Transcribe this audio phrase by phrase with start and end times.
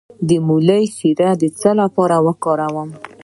[0.27, 2.89] د مولی شیره د څه لپاره وکاروم؟